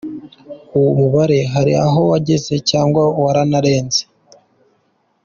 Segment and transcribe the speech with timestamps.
[0.77, 4.01] Uwo mubare hari aho wageze cyangwa wanarenze.